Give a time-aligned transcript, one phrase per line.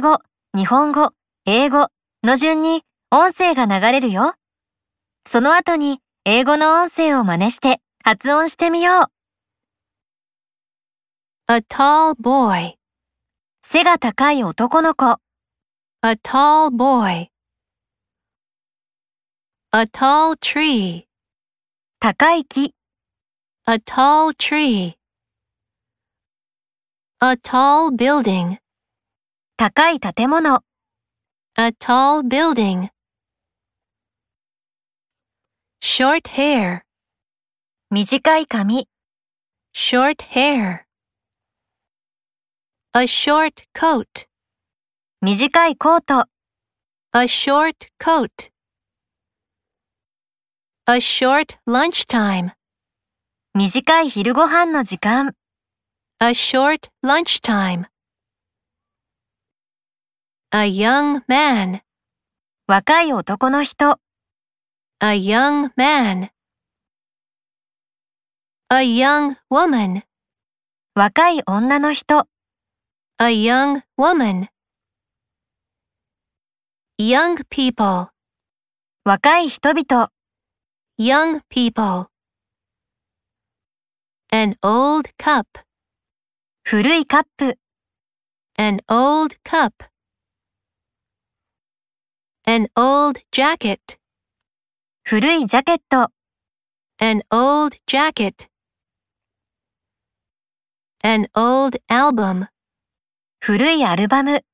[0.00, 0.18] 敬語、
[0.56, 1.12] 日本語、
[1.44, 1.88] 英語
[2.24, 4.32] の順に音声が流れるよ。
[5.26, 9.10] その後に英語の音声を真似して発音してみよ
[11.48, 11.52] う。
[11.52, 12.76] A tall boy.
[13.62, 15.18] 背が高い男の子、
[16.02, 17.28] A tall boy.
[19.72, 21.04] A tall tree.
[22.00, 22.74] 高い木、
[23.66, 24.94] A tall tree.
[27.20, 28.59] A tall building.
[29.60, 30.62] 高い建物、
[31.58, 32.88] A tall building.
[35.82, 36.80] Short hair.
[37.90, 38.88] 短い髪、
[39.74, 40.84] Short hair.
[42.94, 44.06] A short coat.
[45.20, 46.24] 短いコート、
[47.12, 48.50] A short coat.
[50.86, 52.52] A short lunchtime.
[53.54, 55.34] 短い昼ご飯の時間、
[56.18, 57.84] A short lunchtime.
[60.52, 61.80] A young man.
[62.66, 64.00] 若い男の人、
[64.98, 66.30] A young man.
[68.68, 70.02] A young woman.
[70.96, 72.26] 若い女の人、
[73.20, 74.48] A young woman.
[76.98, 78.08] Young people.
[79.04, 80.10] 若い人々、
[80.98, 82.08] Young people.
[84.32, 85.46] An old cup.
[86.64, 87.56] 古いカップ、
[88.58, 89.90] An old cup.
[92.52, 93.78] An old jacket.
[95.04, 96.10] 古いジャケット、
[96.98, 98.48] An old jacket.
[101.04, 102.48] An old album.
[103.38, 104.44] 古いアルバム、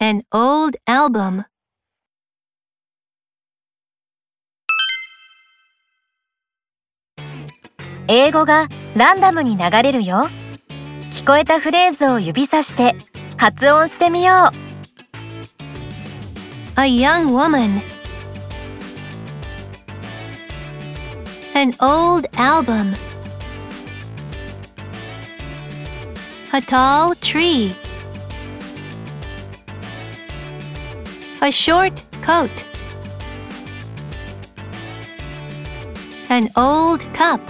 [0.00, 1.46] An old album.
[8.06, 10.28] 英語がランダムに流れるよ。
[11.10, 12.94] 聞こえたフレーズを指さして
[13.36, 14.63] 発音してみよう。
[16.76, 17.80] A young woman.
[21.54, 22.96] An old album.
[26.52, 27.76] A tall tree.
[31.42, 32.64] A short coat.
[36.28, 37.40] An old cup.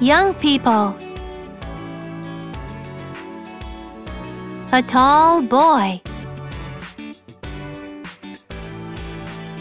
[0.00, 0.96] Young people.
[4.76, 6.02] A tall boy.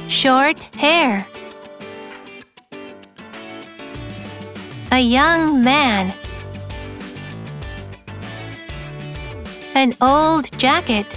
[0.09, 1.25] Short hair.
[4.91, 6.13] A young man.
[9.73, 11.07] An old jacket.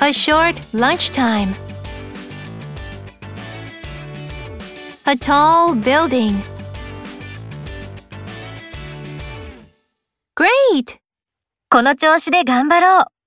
[0.00, 1.54] A short lunchtime.
[5.06, 6.42] A tall building.
[10.40, 10.96] Great!
[11.68, 13.19] この調子で頑張ろう。